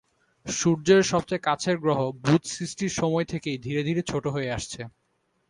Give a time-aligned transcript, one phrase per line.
[0.45, 4.81] সূর্যের সবচেয়ে কাছের গ্রহ বুধ সৃষ্টির সময় থেকেই ধীরে ধীরে ছোট হয়ে আসছে।